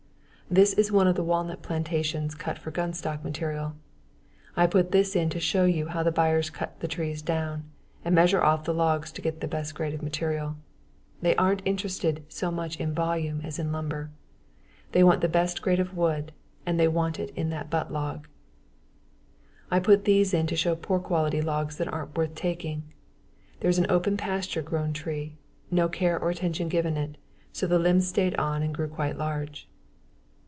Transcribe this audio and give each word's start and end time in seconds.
This 0.53 0.73
is 0.73 0.91
one 0.91 1.07
of 1.07 1.15
the 1.15 1.23
walnut 1.23 1.61
plantations 1.61 2.35
cut 2.35 2.57
for 2.59 2.71
gun 2.71 2.91
stock 2.91 3.23
material. 3.23 3.73
I 4.57 4.67
put 4.67 4.91
this 4.91 5.15
in 5.15 5.29
to 5.29 5.39
show 5.39 5.63
you 5.63 5.85
how 5.87 6.03
the 6.03 6.11
buyers 6.11 6.49
cut 6.49 6.81
the 6.81 6.89
trees 6.89 7.21
down, 7.21 7.63
and 8.03 8.13
measure 8.13 8.43
off 8.43 8.65
the 8.65 8.73
logs 8.73 9.13
to 9.13 9.21
get 9.21 9.39
the 9.39 9.47
best 9.47 9.73
grade 9.73 9.93
of 9.93 10.01
material. 10.03 10.57
They 11.21 11.37
aren't 11.37 11.61
interested 11.63 12.25
so 12.27 12.51
much 12.51 12.75
in 12.81 12.93
volume 12.93 13.39
as 13.45 13.59
in 13.59 13.71
lumber. 13.71 14.11
They 14.91 15.05
want 15.05 15.21
the 15.21 15.29
best 15.29 15.61
grade 15.61 15.79
of 15.79 15.95
wood, 15.95 16.33
and 16.65 16.77
they 16.77 16.89
want 16.89 17.17
it 17.17 17.31
in 17.37 17.49
that 17.51 17.69
butt 17.69 17.89
log. 17.93 18.27
I 19.71 19.79
put 19.79 20.03
these 20.03 20.33
in 20.33 20.47
to 20.47 20.57
show 20.57 20.75
poor 20.75 20.99
quality 20.99 21.41
logs 21.41 21.77
that 21.77 21.89
weren't 21.93 22.17
worth 22.17 22.35
taking. 22.35 22.83
This 23.61 23.75
is 23.75 23.79
an 23.81 23.89
open 23.89 24.17
pasture 24.17 24.61
grown 24.61 24.91
tree. 24.91 25.37
No 25.71 25.87
care 25.87 26.19
or 26.19 26.29
attention 26.29 26.67
given 26.67 26.97
it, 26.97 27.15
so 27.53 27.67
the 27.67 27.79
limbs 27.79 28.05
stayed 28.09 28.35
on 28.35 28.61
and 28.63 28.75
grew 28.75 28.89
quite 28.89 29.17
large. 29.17 29.69